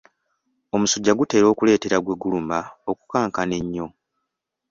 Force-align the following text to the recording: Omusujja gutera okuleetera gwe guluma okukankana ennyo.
Omusujja 0.75 1.11
gutera 1.19 1.45
okuleetera 1.49 1.97
gwe 1.99 2.15
guluma 2.21 2.59
okukankana 2.89 3.53
ennyo. 3.61 3.87